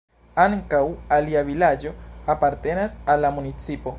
[0.43, 0.79] Ankaŭ
[1.17, 1.93] alia vilaĝo
[2.37, 3.87] apartenas al la municipo.